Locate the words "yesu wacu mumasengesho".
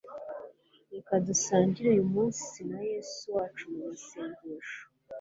2.91-4.79